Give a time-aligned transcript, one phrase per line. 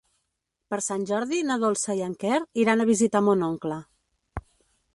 [0.73, 3.79] Per Sant Jordi na Dolça i en Quer iran a visitar mon oncle.